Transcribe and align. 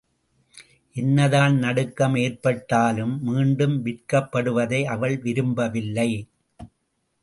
என்னதான் 0.95 1.55
நடுக்கம் 1.57 2.15
ஏற்பட்டாலும், 2.15 3.23
மீண்டும் 3.23 3.85
விற்கப்படுவதை 3.85 4.83
அவள் 4.85 5.17
விரும்பவில்லை. 5.17 6.09